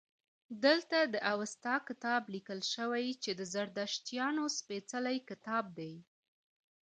دلته 0.65 0.97
د 1.13 1.15
اوستا 1.33 1.75
کتاب 1.87 2.21
لیکل 2.35 2.59
شوی 2.73 3.07
چې 3.23 3.31
د 3.39 3.41
زردشتیانو 3.53 4.43
سپیڅلی 4.57 5.17
کتاب 5.29 5.65
دی 5.77 5.93